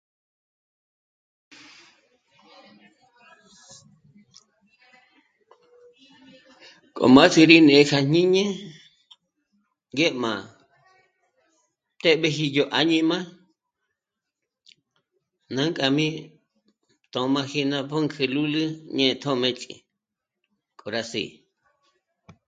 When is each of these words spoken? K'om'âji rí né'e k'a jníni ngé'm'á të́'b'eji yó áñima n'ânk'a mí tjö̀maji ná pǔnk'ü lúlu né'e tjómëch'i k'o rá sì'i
K'om'âji 6.95 7.41
rí 7.49 7.57
né'e 7.67 7.83
k'a 7.89 7.99
jníni 8.07 8.43
ngé'm'á 9.93 10.33
të́'b'eji 12.01 12.45
yó 12.55 12.63
áñima 12.79 13.17
n'ânk'a 15.53 15.87
mí 15.97 16.07
tjö̀maji 17.11 17.61
ná 17.71 17.77
pǔnk'ü 17.89 18.23
lúlu 18.33 18.63
né'e 18.95 19.13
tjómëch'i 19.21 19.73
k'o 20.77 20.87
rá 20.93 21.01
sì'i 21.11 21.29